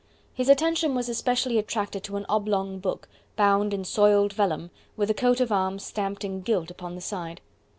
His 0.33 0.49
attention 0.49 0.95
was 0.95 1.09
especially 1.09 1.59
attracted 1.59 2.03
to 2.05 2.17
an 2.17 2.25
oblong 2.27 2.79
book, 2.79 3.07
bound 3.35 3.71
in 3.71 3.83
soiled 3.85 4.33
vellum, 4.33 4.71
with 4.97 5.11
a 5.11 5.13
coat 5.13 5.39
of 5.39 5.51
arms 5.51 5.85
stamped 5.85 6.23
in 6.23 6.41
gilt 6.41 6.71
upon 6.71 6.95
the 6.95 7.01
side. 7.01 7.39